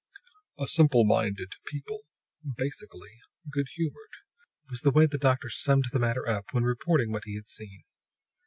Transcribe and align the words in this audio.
"A 0.57 0.65
simple 0.65 1.05
minded 1.05 1.51
people, 1.67 2.01
basically 2.57 3.19
good 3.51 3.67
humored," 3.75 4.09
was 4.67 4.81
the 4.81 4.89
way 4.89 5.05
the 5.05 5.19
doctor 5.19 5.47
summed 5.51 5.85
the 5.93 5.99
matter 5.99 6.27
up 6.27 6.45
when 6.53 6.63
reporting 6.63 7.11
what 7.11 7.25
he 7.25 7.35
had 7.35 7.47
seen. 7.47 7.83